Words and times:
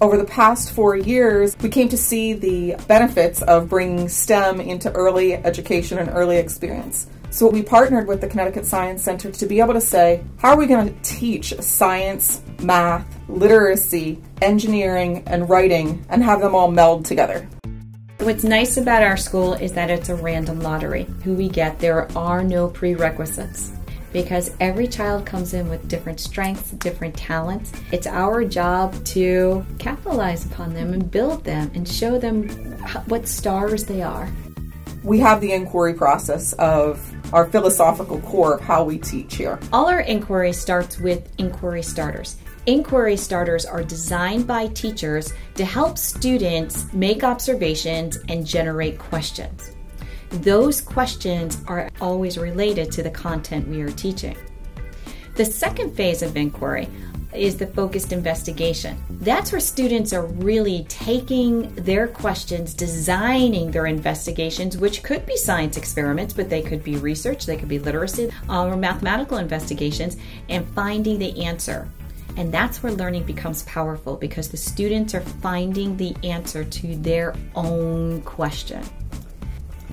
Over 0.00 0.16
the 0.16 0.24
past 0.24 0.72
four 0.72 0.96
years, 0.96 1.56
we 1.60 1.68
came 1.68 1.88
to 1.88 1.96
see 1.96 2.32
the 2.32 2.74
benefits 2.88 3.42
of 3.42 3.68
bringing 3.68 4.08
STEM 4.08 4.60
into 4.60 4.90
early 4.92 5.34
education 5.34 5.98
and 5.98 6.10
early 6.10 6.36
experience. 6.36 7.06
So 7.30 7.48
we 7.48 7.62
partnered 7.62 8.08
with 8.08 8.20
the 8.20 8.26
Connecticut 8.26 8.66
Science 8.66 9.02
Center 9.02 9.30
to 9.30 9.46
be 9.46 9.60
able 9.60 9.74
to 9.74 9.80
say, 9.80 10.24
how 10.38 10.50
are 10.50 10.56
we 10.56 10.66
going 10.66 10.92
to 10.92 11.02
teach 11.02 11.54
science, 11.60 12.42
math, 12.60 13.06
literacy, 13.28 14.20
engineering, 14.42 15.22
and 15.26 15.48
writing 15.48 16.04
and 16.08 16.22
have 16.24 16.40
them 16.40 16.54
all 16.54 16.70
meld 16.70 17.04
together? 17.04 17.48
What's 18.18 18.44
nice 18.44 18.76
about 18.76 19.02
our 19.02 19.16
school 19.16 19.54
is 19.54 19.72
that 19.74 19.90
it's 19.90 20.08
a 20.08 20.16
random 20.16 20.60
lottery. 20.60 21.04
Who 21.22 21.34
we 21.34 21.48
get, 21.48 21.78
there 21.78 22.10
are 22.16 22.42
no 22.42 22.68
prerequisites 22.68 23.72
because 24.14 24.52
every 24.60 24.86
child 24.86 25.26
comes 25.26 25.54
in 25.54 25.68
with 25.68 25.86
different 25.88 26.20
strengths, 26.20 26.70
different 26.70 27.14
talents. 27.16 27.72
It's 27.90 28.06
our 28.06 28.44
job 28.44 29.04
to 29.06 29.66
capitalize 29.78 30.46
upon 30.46 30.72
them 30.72 30.94
and 30.94 31.10
build 31.10 31.42
them 31.42 31.70
and 31.74 31.86
show 31.86 32.16
them 32.16 32.48
what 33.08 33.26
stars 33.26 33.84
they 33.84 34.02
are. 34.02 34.30
We 35.02 35.18
have 35.18 35.40
the 35.40 35.52
inquiry 35.52 35.94
process 35.94 36.52
of 36.54 37.02
our 37.34 37.46
philosophical 37.46 38.20
core 38.20 38.54
of 38.54 38.60
how 38.60 38.84
we 38.84 38.98
teach 38.98 39.34
here. 39.34 39.58
All 39.72 39.88
our 39.88 40.00
inquiry 40.00 40.52
starts 40.52 40.98
with 40.98 41.28
inquiry 41.38 41.82
starters. 41.82 42.36
Inquiry 42.66 43.16
starters 43.16 43.66
are 43.66 43.82
designed 43.82 44.46
by 44.46 44.68
teachers 44.68 45.34
to 45.56 45.64
help 45.64 45.98
students 45.98 46.90
make 46.92 47.24
observations 47.24 48.16
and 48.28 48.46
generate 48.46 48.96
questions. 48.96 49.72
Those 50.42 50.80
questions 50.80 51.58
are 51.68 51.88
always 52.00 52.38
related 52.38 52.90
to 52.92 53.04
the 53.04 53.10
content 53.10 53.68
we 53.68 53.82
are 53.82 53.90
teaching. 53.90 54.36
The 55.36 55.44
second 55.44 55.94
phase 55.94 56.22
of 56.22 56.36
inquiry 56.36 56.88
is 57.32 57.56
the 57.56 57.68
focused 57.68 58.12
investigation. 58.12 58.96
That's 59.20 59.52
where 59.52 59.60
students 59.60 60.12
are 60.12 60.26
really 60.26 60.86
taking 60.88 61.72
their 61.76 62.08
questions, 62.08 62.74
designing 62.74 63.70
their 63.70 63.86
investigations, 63.86 64.76
which 64.76 65.04
could 65.04 65.24
be 65.24 65.36
science 65.36 65.76
experiments, 65.76 66.34
but 66.34 66.50
they 66.50 66.62
could 66.62 66.82
be 66.82 66.96
research, 66.96 67.46
they 67.46 67.56
could 67.56 67.68
be 67.68 67.78
literacy 67.78 68.32
um, 68.48 68.72
or 68.72 68.76
mathematical 68.76 69.38
investigations, 69.38 70.16
and 70.48 70.66
finding 70.70 71.18
the 71.20 71.44
answer. 71.44 71.88
And 72.36 72.52
that's 72.52 72.82
where 72.82 72.92
learning 72.92 73.22
becomes 73.22 73.62
powerful 73.62 74.16
because 74.16 74.48
the 74.48 74.56
students 74.56 75.14
are 75.14 75.20
finding 75.20 75.96
the 75.96 76.16
answer 76.24 76.64
to 76.64 76.96
their 76.96 77.36
own 77.54 78.22
question. 78.22 78.82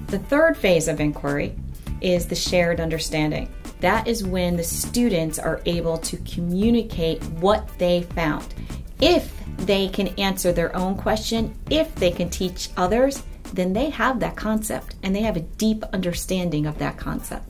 The 0.07 0.19
third 0.19 0.57
phase 0.57 0.87
of 0.87 0.99
inquiry 0.99 1.55
is 2.01 2.25
the 2.25 2.35
shared 2.35 2.79
understanding. 2.79 3.53
That 3.79 4.07
is 4.07 4.23
when 4.23 4.57
the 4.57 4.63
students 4.63 5.39
are 5.39 5.61
able 5.65 5.97
to 5.99 6.17
communicate 6.17 7.23
what 7.23 7.67
they 7.77 8.03
found. 8.03 8.53
If 8.99 9.33
they 9.57 9.87
can 9.87 10.09
answer 10.19 10.51
their 10.51 10.75
own 10.75 10.95
question, 10.95 11.55
if 11.69 11.93
they 11.95 12.11
can 12.11 12.29
teach 12.29 12.69
others, 12.77 13.23
then 13.53 13.73
they 13.73 13.89
have 13.89 14.19
that 14.19 14.35
concept 14.35 14.95
and 15.03 15.15
they 15.15 15.21
have 15.21 15.37
a 15.37 15.41
deep 15.41 15.83
understanding 15.93 16.65
of 16.65 16.77
that 16.79 16.97
concept. 16.97 17.49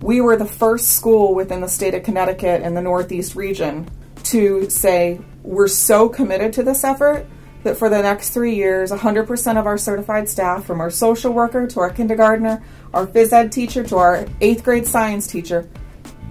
We 0.00 0.20
were 0.20 0.36
the 0.36 0.44
first 0.44 0.96
school 0.96 1.34
within 1.34 1.60
the 1.60 1.68
state 1.68 1.94
of 1.94 2.02
Connecticut 2.02 2.62
in 2.62 2.74
the 2.74 2.82
Northeast 2.82 3.34
region 3.36 3.88
to 4.24 4.68
say, 4.68 5.20
we're 5.42 5.68
so 5.68 6.08
committed 6.08 6.52
to 6.54 6.62
this 6.62 6.84
effort 6.84 7.26
that 7.62 7.76
for 7.76 7.88
the 7.88 8.02
next 8.02 8.30
three 8.30 8.54
years, 8.54 8.90
100% 8.90 9.58
of 9.58 9.66
our 9.66 9.78
certified 9.78 10.28
staff, 10.28 10.64
from 10.64 10.80
our 10.80 10.90
social 10.90 11.32
worker 11.32 11.66
to 11.66 11.80
our 11.80 11.90
kindergartner, 11.90 12.62
our 12.92 13.06
phys 13.06 13.32
ed 13.32 13.52
teacher 13.52 13.84
to 13.84 13.96
our 13.96 14.26
eighth 14.40 14.64
grade 14.64 14.86
science 14.86 15.26
teacher, 15.26 15.68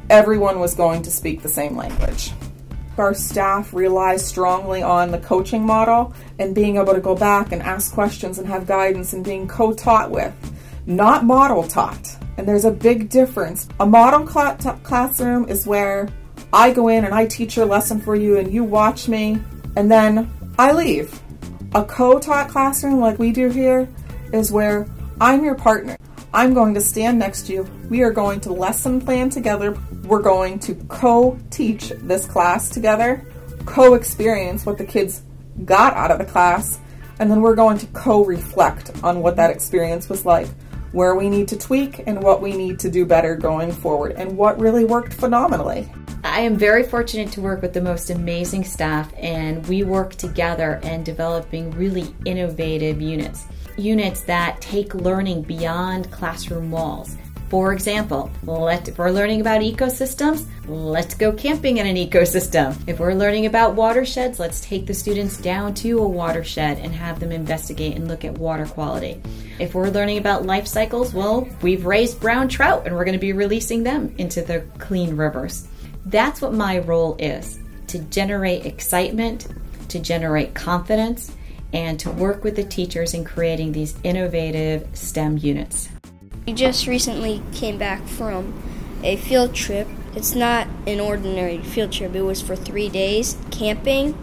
everyone 0.09 0.59
was 0.59 0.75
going 0.75 1.01
to 1.03 1.11
speak 1.11 1.41
the 1.41 1.49
same 1.49 1.75
language. 1.75 2.31
Our 2.97 3.13
staff 3.13 3.73
relies 3.73 4.25
strongly 4.25 4.83
on 4.83 5.11
the 5.11 5.17
coaching 5.17 5.65
model 5.65 6.13
and 6.37 6.53
being 6.53 6.75
able 6.75 6.93
to 6.93 6.99
go 6.99 7.15
back 7.15 7.51
and 7.51 7.61
ask 7.61 7.93
questions 7.93 8.37
and 8.37 8.47
have 8.47 8.67
guidance 8.67 9.13
and 9.13 9.23
being 9.23 9.47
co 9.47 9.73
taught 9.73 10.11
with, 10.11 10.33
not 10.85 11.23
model 11.23 11.63
taught. 11.63 12.17
And 12.37 12.47
there's 12.47 12.65
a 12.65 12.71
big 12.71 13.09
difference. 13.09 13.67
A 13.79 13.85
model 13.85 14.27
cl- 14.27 14.57
t- 14.57 14.69
classroom 14.83 15.47
is 15.47 15.65
where 15.65 16.09
I 16.51 16.71
go 16.71 16.89
in 16.89 17.05
and 17.05 17.13
I 17.13 17.25
teach 17.25 17.55
your 17.55 17.65
lesson 17.65 18.01
for 18.01 18.15
you 18.15 18.37
and 18.37 18.53
you 18.53 18.63
watch 18.63 19.07
me, 19.07 19.41
and 19.77 19.89
then 19.89 20.29
I 20.59 20.73
leave. 20.73 21.17
A 21.73 21.85
co 21.85 22.19
taught 22.19 22.49
classroom 22.49 22.99
like 22.99 23.17
we 23.17 23.31
do 23.31 23.47
here 23.47 23.87
is 24.33 24.51
where 24.51 24.89
I'm 25.21 25.45
your 25.45 25.55
partner. 25.55 25.95
I'm 26.33 26.53
going 26.53 26.73
to 26.73 26.81
stand 26.81 27.17
next 27.17 27.47
to 27.47 27.53
you. 27.53 27.69
We 27.89 28.01
are 28.01 28.11
going 28.11 28.41
to 28.41 28.51
lesson 28.51 28.99
plan 28.99 29.29
together. 29.29 29.77
We're 30.03 30.21
going 30.21 30.59
to 30.59 30.75
co 30.89 31.39
teach 31.49 31.93
this 32.01 32.25
class 32.25 32.69
together, 32.69 33.25
co 33.65 33.93
experience 33.93 34.65
what 34.65 34.77
the 34.77 34.83
kids 34.83 35.21
got 35.63 35.93
out 35.93 36.11
of 36.11 36.19
the 36.19 36.25
class, 36.25 36.77
and 37.19 37.31
then 37.31 37.39
we're 37.39 37.55
going 37.55 37.77
to 37.77 37.87
co 37.87 38.25
reflect 38.25 38.91
on 39.01 39.21
what 39.21 39.37
that 39.37 39.49
experience 39.49 40.09
was 40.09 40.25
like, 40.25 40.49
where 40.91 41.15
we 41.15 41.29
need 41.29 41.47
to 41.47 41.57
tweak, 41.57 42.03
and 42.05 42.21
what 42.21 42.41
we 42.41 42.51
need 42.51 42.79
to 42.79 42.91
do 42.91 43.05
better 43.05 43.37
going 43.37 43.71
forward, 43.71 44.11
and 44.17 44.37
what 44.37 44.59
really 44.59 44.83
worked 44.83 45.13
phenomenally. 45.13 45.89
I 46.23 46.41
am 46.41 46.55
very 46.55 46.83
fortunate 46.83 47.31
to 47.33 47.41
work 47.41 47.63
with 47.63 47.73
the 47.73 47.81
most 47.81 48.11
amazing 48.11 48.63
staff, 48.63 49.11
and 49.17 49.65
we 49.67 49.81
work 49.81 50.13
together 50.15 50.79
in 50.83 51.03
developing 51.03 51.71
really 51.71 52.13
innovative 52.25 53.01
units. 53.01 53.45
Units 53.75 54.21
that 54.25 54.61
take 54.61 54.93
learning 54.93 55.41
beyond 55.41 56.11
classroom 56.11 56.69
walls. 56.69 57.17
For 57.49 57.73
example, 57.73 58.31
let, 58.43 58.87
if 58.87 58.99
we're 58.99 59.09
learning 59.09 59.41
about 59.41 59.61
ecosystems, 59.61 60.45
let's 60.67 61.15
go 61.15 61.31
camping 61.31 61.77
in 61.77 61.87
an 61.87 61.95
ecosystem. 61.95 62.77
If 62.87 62.99
we're 62.99 63.13
learning 63.13 63.47
about 63.47 63.75
watersheds, 63.75 64.39
let's 64.39 64.61
take 64.61 64.85
the 64.85 64.93
students 64.93 65.37
down 65.37 65.73
to 65.75 65.99
a 65.99 66.07
watershed 66.07 66.77
and 66.77 66.93
have 66.93 67.19
them 67.19 67.31
investigate 67.31 67.97
and 67.97 68.07
look 68.07 68.23
at 68.23 68.37
water 68.37 68.67
quality. 68.67 69.19
If 69.59 69.73
we're 69.73 69.89
learning 69.89 70.19
about 70.19 70.45
life 70.45 70.67
cycles, 70.67 71.13
well, 71.13 71.49
we've 71.61 71.85
raised 71.85 72.21
brown 72.21 72.47
trout 72.47 72.85
and 72.85 72.95
we're 72.95 73.05
going 73.05 73.17
to 73.17 73.19
be 73.19 73.33
releasing 73.33 73.83
them 73.83 74.13
into 74.17 74.41
the 74.43 74.61
clean 74.77 75.17
rivers. 75.17 75.67
That's 76.05 76.41
what 76.41 76.53
my 76.53 76.79
role 76.79 77.15
is 77.19 77.59
to 77.87 77.99
generate 77.99 78.65
excitement, 78.65 79.47
to 79.89 79.99
generate 79.99 80.53
confidence, 80.53 81.35
and 81.73 81.99
to 81.99 82.11
work 82.11 82.43
with 82.43 82.55
the 82.55 82.63
teachers 82.63 83.13
in 83.13 83.23
creating 83.23 83.71
these 83.71 83.95
innovative 84.03 84.87
STEM 84.93 85.37
units. 85.37 85.89
We 86.45 86.53
just 86.53 86.87
recently 86.87 87.41
came 87.53 87.77
back 87.77 88.05
from 88.07 88.61
a 89.03 89.15
field 89.17 89.53
trip. 89.53 89.87
It's 90.15 90.35
not 90.35 90.67
an 90.87 90.99
ordinary 90.99 91.59
field 91.59 91.91
trip, 91.91 92.15
it 92.15 92.21
was 92.21 92.41
for 92.41 92.55
three 92.55 92.89
days 92.89 93.37
camping. 93.51 94.17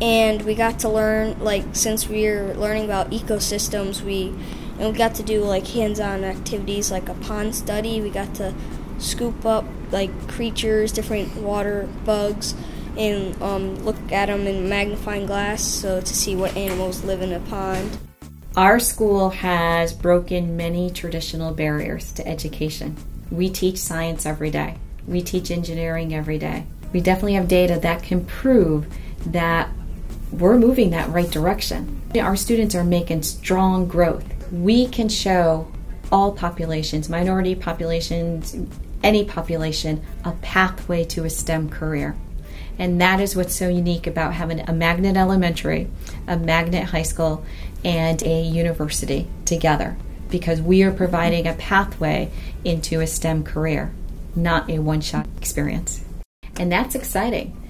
And 0.00 0.42
we 0.42 0.54
got 0.54 0.80
to 0.80 0.88
learn, 0.88 1.38
like, 1.42 1.64
since 1.72 2.06
we 2.06 2.26
are 2.26 2.54
learning 2.54 2.84
about 2.84 3.10
ecosystems, 3.10 4.02
we 4.02 4.34
and 4.78 4.92
we 4.92 4.98
got 4.98 5.14
to 5.14 5.22
do 5.22 5.42
like 5.42 5.66
hands-on 5.66 6.22
activities 6.22 6.90
like 6.90 7.08
a 7.08 7.14
pond 7.14 7.54
study. 7.54 8.00
We 8.00 8.10
got 8.10 8.34
to 8.36 8.54
scoop 8.98 9.44
up 9.44 9.64
like 9.90 10.10
creatures, 10.28 10.92
different 10.92 11.34
water 11.36 11.88
bugs, 12.04 12.54
and 12.96 13.40
um, 13.42 13.84
look 13.84 13.96
at 14.10 14.26
them 14.26 14.46
in 14.46 14.68
magnifying 14.68 15.26
glass 15.26 15.62
so 15.62 16.00
to 16.00 16.14
see 16.14 16.34
what 16.34 16.56
animals 16.56 17.04
live 17.04 17.22
in 17.22 17.32
a 17.32 17.40
pond. 17.40 17.98
Our 18.56 18.80
school 18.80 19.30
has 19.30 19.92
broken 19.92 20.56
many 20.56 20.90
traditional 20.90 21.52
barriers 21.52 22.12
to 22.14 22.26
education. 22.26 22.96
We 23.30 23.50
teach 23.50 23.76
science 23.76 24.24
every 24.24 24.50
day. 24.50 24.78
We 25.06 25.20
teach 25.20 25.50
engineering 25.50 26.14
every 26.14 26.38
day. 26.38 26.64
We 26.92 27.00
definitely 27.00 27.34
have 27.34 27.48
data 27.48 27.78
that 27.80 28.02
can 28.02 28.24
prove 28.24 28.86
that 29.26 29.68
we're 30.32 30.58
moving 30.58 30.90
that 30.90 31.10
right 31.10 31.30
direction. 31.30 32.00
Our 32.18 32.36
students 32.36 32.74
are 32.74 32.84
making 32.84 33.22
strong 33.22 33.86
growth. 33.86 34.24
We 34.50 34.88
can 34.88 35.08
show 35.08 35.70
all 36.10 36.32
populations, 36.32 37.08
minority 37.08 37.54
populations, 37.54 38.56
any 39.02 39.24
population 39.24 40.02
a 40.24 40.32
pathway 40.32 41.04
to 41.04 41.24
a 41.24 41.30
STEM 41.30 41.68
career. 41.68 42.16
And 42.78 43.00
that 43.00 43.20
is 43.20 43.34
what's 43.34 43.54
so 43.54 43.68
unique 43.68 44.06
about 44.06 44.34
having 44.34 44.60
a 44.60 44.72
magnet 44.72 45.16
elementary, 45.16 45.88
a 46.26 46.36
magnet 46.36 46.84
high 46.84 47.02
school, 47.02 47.44
and 47.84 48.22
a 48.22 48.42
university 48.42 49.28
together 49.44 49.96
because 50.28 50.60
we 50.60 50.82
are 50.82 50.92
providing 50.92 51.46
a 51.46 51.54
pathway 51.54 52.30
into 52.64 53.00
a 53.00 53.06
STEM 53.06 53.44
career, 53.44 53.92
not 54.34 54.68
a 54.68 54.78
one 54.78 55.00
shot 55.00 55.26
experience. 55.36 56.04
And 56.58 56.70
that's 56.70 56.94
exciting. 56.94 57.65